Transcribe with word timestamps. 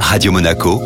Radio 0.00 0.32
Monaco, 0.32 0.80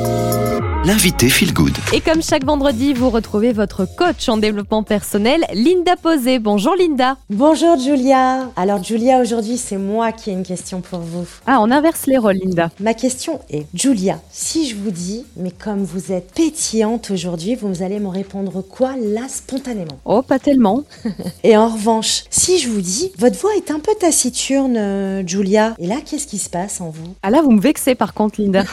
l'invité 0.84 1.29
Feel 1.29 1.52
Good. 1.52 1.76
Et 1.92 2.00
comme 2.00 2.22
chaque 2.22 2.45
vendredi, 2.45 2.95
vous 2.95 3.11
retrouvez 3.11 3.53
votre 3.53 3.84
coach 3.84 4.29
en 4.29 4.38
développement 4.38 4.83
personnel, 4.83 5.45
Linda 5.53 5.95
Posé. 5.96 6.38
Bonjour 6.38 6.74
Linda. 6.74 7.17
Bonjour 7.29 7.79
Julia. 7.79 8.51
Alors 8.56 8.82
Julia, 8.82 9.21
aujourd'hui 9.21 9.58
c'est 9.58 9.77
moi 9.77 10.12
qui 10.12 10.30
ai 10.30 10.32
une 10.32 10.43
question 10.43 10.80
pour 10.80 11.01
vous. 11.01 11.27
Ah, 11.46 11.58
on 11.61 11.71
inverse 11.71 12.06
les 12.06 12.16
rôles 12.16 12.38
Linda. 12.43 12.71
Ma 12.80 12.95
question 12.95 13.40
est, 13.51 13.66
Julia, 13.74 14.21
si 14.30 14.69
je 14.69 14.76
vous 14.76 14.90
dis, 14.90 15.26
mais 15.37 15.51
comme 15.51 15.85
vous 15.85 16.12
êtes 16.12 16.33
pétillante 16.33 17.10
aujourd'hui, 17.10 17.56
vous 17.56 17.83
allez 17.83 18.01
me 18.01 18.09
répondre 18.09 18.62
quoi 18.62 18.95
là 18.97 19.28
spontanément? 19.28 19.98
Oh, 20.06 20.23
pas 20.23 20.38
tellement. 20.38 20.84
Et 21.45 21.56
en 21.56 21.69
revanche, 21.69 22.24
si 22.30 22.59
je 22.59 22.69
vous 22.69 22.80
dis, 22.80 23.12
votre 23.19 23.38
voix 23.38 23.55
est 23.56 23.70
un 23.70 23.80
peu 23.80 23.92
taciturne, 24.01 24.77
euh, 24.78 25.23
Julia, 25.27 25.74
et 25.78 25.87
là 25.87 25.97
qu'est-ce 26.05 26.27
qui 26.27 26.38
se 26.38 26.48
passe 26.48 26.80
en 26.80 26.88
vous? 26.88 27.15
Ah 27.23 27.30
là, 27.30 27.42
vous 27.42 27.51
me 27.51 27.60
vexez 27.60 27.95
par 27.95 28.15
contre 28.15 28.41
Linda. 28.41 28.65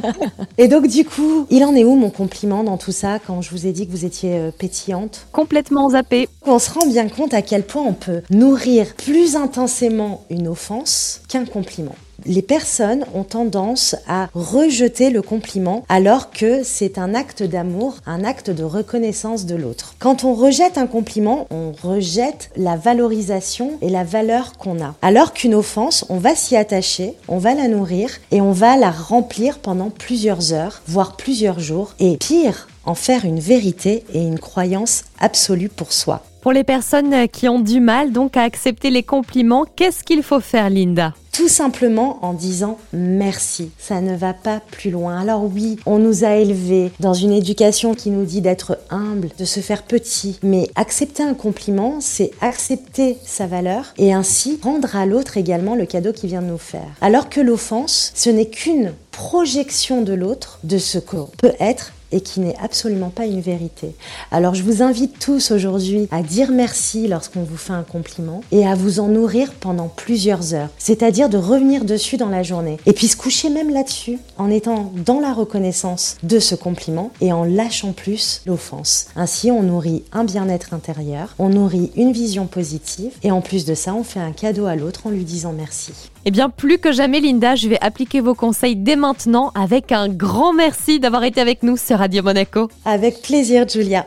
Et 0.58 0.68
donc 0.68 0.88
du 0.88 1.04
coup, 1.04 1.46
il 1.52 1.66
en 1.66 1.74
est 1.74 1.84
où 1.84 1.96
mon 1.96 2.08
compliment 2.08 2.64
dans 2.64 2.78
tout 2.78 2.92
ça 2.92 3.18
quand 3.18 3.42
je 3.42 3.50
vous 3.50 3.66
ai 3.66 3.72
dit 3.72 3.86
que 3.86 3.92
vous 3.92 4.06
étiez 4.06 4.36
euh, 4.36 4.50
pétillante? 4.50 5.26
Complètement 5.32 5.90
zappé. 5.90 6.26
On 6.46 6.58
se 6.58 6.70
rend 6.70 6.86
bien 6.86 7.10
compte 7.10 7.34
à 7.34 7.42
quel 7.42 7.62
point 7.62 7.82
on 7.82 7.92
peut 7.92 8.22
nourrir 8.30 8.94
plus 8.94 9.36
intensément 9.36 10.24
une 10.30 10.48
offense 10.48 11.20
qu'un 11.28 11.44
compliment. 11.44 11.94
Les 12.26 12.42
personnes 12.42 13.04
ont 13.14 13.24
tendance 13.24 13.96
à 14.06 14.28
rejeter 14.34 15.10
le 15.10 15.22
compliment 15.22 15.84
alors 15.88 16.30
que 16.30 16.62
c'est 16.62 16.98
un 16.98 17.14
acte 17.14 17.42
d'amour, 17.42 17.96
un 18.06 18.24
acte 18.24 18.50
de 18.50 18.64
reconnaissance 18.64 19.46
de 19.46 19.56
l'autre. 19.56 19.94
Quand 19.98 20.24
on 20.24 20.34
rejette 20.34 20.78
un 20.78 20.86
compliment, 20.86 21.46
on 21.50 21.72
rejette 21.72 22.50
la 22.56 22.76
valorisation 22.76 23.72
et 23.80 23.88
la 23.88 24.04
valeur 24.04 24.56
qu'on 24.58 24.82
a. 24.82 24.94
Alors 25.02 25.32
qu'une 25.32 25.54
offense, 25.54 26.04
on 26.08 26.18
va 26.18 26.34
s'y 26.34 26.56
attacher, 26.56 27.14
on 27.28 27.38
va 27.38 27.54
la 27.54 27.68
nourrir 27.68 28.10
et 28.30 28.40
on 28.40 28.52
va 28.52 28.76
la 28.76 28.90
remplir 28.90 29.58
pendant 29.58 29.90
plusieurs 29.90 30.52
heures, 30.52 30.82
voire 30.86 31.16
plusieurs 31.16 31.60
jours. 31.60 31.94
Et 31.98 32.16
pire, 32.16 32.68
en 32.84 32.94
faire 32.94 33.24
une 33.24 33.40
vérité 33.40 34.04
et 34.12 34.20
une 34.20 34.38
croyance 34.38 35.04
absolue 35.20 35.68
pour 35.68 35.92
soi. 35.92 36.22
Pour 36.42 36.52
les 36.52 36.64
personnes 36.64 37.28
qui 37.28 37.48
ont 37.48 37.60
du 37.60 37.78
mal 37.78 38.10
donc 38.10 38.36
à 38.36 38.42
accepter 38.42 38.90
les 38.90 39.04
compliments, 39.04 39.64
qu'est-ce 39.76 40.02
qu'il 40.02 40.24
faut 40.24 40.40
faire 40.40 40.70
Linda? 40.70 41.14
Tout 41.30 41.46
simplement 41.46 42.18
en 42.22 42.32
disant 42.32 42.78
merci. 42.92 43.70
Ça 43.78 44.00
ne 44.00 44.16
va 44.16 44.34
pas 44.34 44.60
plus 44.72 44.90
loin. 44.90 45.20
Alors 45.20 45.44
oui, 45.44 45.76
on 45.86 46.00
nous 46.00 46.24
a 46.24 46.34
élevés 46.34 46.90
dans 46.98 47.14
une 47.14 47.30
éducation 47.32 47.94
qui 47.94 48.10
nous 48.10 48.24
dit 48.24 48.40
d'être 48.40 48.76
humble, 48.90 49.28
de 49.38 49.44
se 49.44 49.60
faire 49.60 49.84
petit. 49.84 50.40
Mais 50.42 50.68
accepter 50.74 51.22
un 51.22 51.34
compliment, 51.34 51.98
c'est 52.00 52.32
accepter 52.40 53.18
sa 53.24 53.46
valeur 53.46 53.94
et 53.96 54.12
ainsi 54.12 54.58
rendre 54.60 54.96
à 54.96 55.06
l'autre 55.06 55.36
également 55.36 55.76
le 55.76 55.86
cadeau 55.86 56.12
qu'il 56.12 56.28
vient 56.28 56.42
de 56.42 56.48
nous 56.48 56.58
faire. 56.58 56.90
Alors 57.00 57.28
que 57.28 57.40
l'offense, 57.40 58.10
ce 58.16 58.30
n'est 58.30 58.50
qu'une 58.50 58.94
projection 59.12 60.02
de 60.02 60.12
l'autre 60.12 60.58
de 60.64 60.78
ce 60.78 60.98
qu'on 60.98 61.28
peut 61.38 61.54
être 61.60 61.92
et 62.12 62.20
qui 62.20 62.40
n'est 62.40 62.56
absolument 62.62 63.10
pas 63.10 63.26
une 63.26 63.40
vérité. 63.40 63.94
Alors 64.30 64.54
je 64.54 64.62
vous 64.62 64.82
invite 64.82 65.18
tous 65.18 65.50
aujourd'hui 65.50 66.08
à 66.10 66.22
dire 66.22 66.50
merci 66.52 67.08
lorsqu'on 67.08 67.42
vous 67.42 67.56
fait 67.56 67.72
un 67.72 67.82
compliment 67.82 68.42
et 68.52 68.66
à 68.66 68.74
vous 68.74 69.00
en 69.00 69.08
nourrir 69.08 69.52
pendant 69.52 69.88
plusieurs 69.88 70.54
heures, 70.54 70.68
c'est-à-dire 70.78 71.28
de 71.28 71.38
revenir 71.38 71.84
dessus 71.84 72.16
dans 72.16 72.28
la 72.28 72.42
journée 72.42 72.78
et 72.86 72.92
puis 72.92 73.08
se 73.08 73.16
coucher 73.16 73.50
même 73.50 73.70
là-dessus 73.70 74.18
en 74.38 74.50
étant 74.50 74.92
dans 75.04 75.20
la 75.20 75.32
reconnaissance 75.32 76.16
de 76.22 76.38
ce 76.38 76.54
compliment 76.54 77.10
et 77.20 77.32
en 77.32 77.44
lâchant 77.44 77.92
plus 77.92 78.42
l'offense. 78.46 79.06
Ainsi 79.16 79.50
on 79.50 79.62
nourrit 79.62 80.04
un 80.12 80.24
bien-être 80.24 80.74
intérieur, 80.74 81.34
on 81.38 81.48
nourrit 81.48 81.90
une 81.96 82.12
vision 82.12 82.46
positive 82.46 83.12
et 83.22 83.30
en 83.30 83.40
plus 83.40 83.64
de 83.64 83.74
ça 83.74 83.94
on 83.94 84.04
fait 84.04 84.20
un 84.20 84.32
cadeau 84.32 84.66
à 84.66 84.76
l'autre 84.76 85.06
en 85.06 85.10
lui 85.10 85.24
disant 85.24 85.52
merci. 85.52 85.92
Eh 86.24 86.30
bien, 86.30 86.50
plus 86.50 86.78
que 86.78 86.92
jamais, 86.92 87.18
Linda, 87.18 87.56
je 87.56 87.68
vais 87.68 87.78
appliquer 87.80 88.20
vos 88.20 88.34
conseils 88.34 88.76
dès 88.76 88.94
maintenant 88.94 89.50
avec 89.56 89.90
un 89.90 90.08
grand 90.08 90.52
merci 90.52 91.00
d'avoir 91.00 91.24
été 91.24 91.40
avec 91.40 91.64
nous 91.64 91.76
sur 91.76 92.00
Radio 92.02 92.20
Monaco. 92.24 92.68
Avec 92.84 93.22
plaisir, 93.22 93.64
Julia. 93.68 94.00